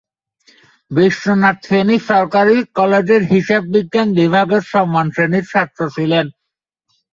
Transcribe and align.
বিষ্ণু 0.91 1.33
নাথ 1.41 1.57
ফেনী 1.65 1.97
সরকারি 2.09 2.55
কলেজের 2.77 3.21
হিসাববিজ্ঞান 3.31 4.07
বিভাগের 4.19 4.63
সম্মান 4.73 5.05
শ্রেণীর 5.13 5.45
ছাত্র 5.51 5.79
ছিলেন। 5.95 6.25